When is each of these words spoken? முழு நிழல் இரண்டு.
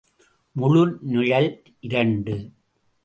முழு 0.55 0.97
நிழல் 1.01 1.63
இரண்டு. 1.79 2.35